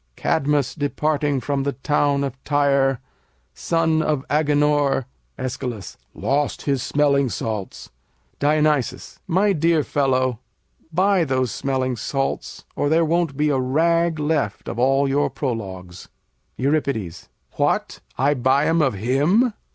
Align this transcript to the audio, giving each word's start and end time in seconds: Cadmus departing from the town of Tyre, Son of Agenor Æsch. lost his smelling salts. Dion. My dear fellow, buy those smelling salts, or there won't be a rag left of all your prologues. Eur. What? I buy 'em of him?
Cadmus 0.15 0.73
departing 0.73 1.39
from 1.39 1.61
the 1.61 1.73
town 1.73 2.23
of 2.23 2.43
Tyre, 2.43 2.99
Son 3.53 4.01
of 4.01 4.25
Agenor 4.31 5.05
Æsch. 5.37 5.95
lost 6.15 6.63
his 6.63 6.81
smelling 6.81 7.29
salts. 7.29 7.91
Dion. 8.39 8.81
My 9.27 9.53
dear 9.53 9.83
fellow, 9.83 10.39
buy 10.91 11.23
those 11.23 11.51
smelling 11.51 11.95
salts, 11.95 12.65
or 12.75 12.89
there 12.89 13.05
won't 13.05 13.37
be 13.37 13.49
a 13.49 13.59
rag 13.59 14.17
left 14.17 14.67
of 14.67 14.79
all 14.79 15.07
your 15.07 15.29
prologues. 15.29 16.09
Eur. 16.57 16.81
What? 17.57 17.99
I 18.17 18.33
buy 18.33 18.65
'em 18.65 18.81
of 18.81 18.95
him? 18.95 19.53